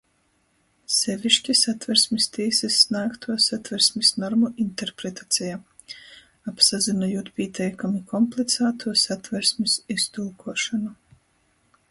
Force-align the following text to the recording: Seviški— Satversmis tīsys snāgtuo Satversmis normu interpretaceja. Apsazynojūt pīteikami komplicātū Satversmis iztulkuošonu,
Seviški— 0.99 1.53
Satversmis 1.59 2.27
tīsys 2.37 2.77
snāgtuo 2.85 3.35
Satversmis 3.47 4.09
normu 4.23 4.49
interpretaceja. 4.65 5.59
Apsazynojūt 6.53 7.29
pīteikami 7.41 8.01
komplicātū 8.15 8.95
Satversmis 9.03 9.77
iztulkuošonu, 9.97 10.95